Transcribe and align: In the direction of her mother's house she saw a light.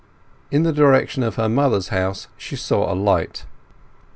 In 0.49 0.63
the 0.63 0.73
direction 0.73 1.21
of 1.21 1.35
her 1.35 1.47
mother's 1.47 1.89
house 1.89 2.27
she 2.35 2.55
saw 2.55 2.91
a 2.91 2.95
light. 2.97 3.45